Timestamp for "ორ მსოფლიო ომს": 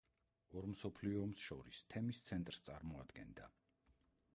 0.61-1.43